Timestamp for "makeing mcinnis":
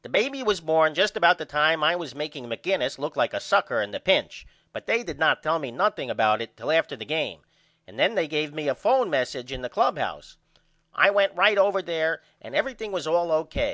2.14-2.98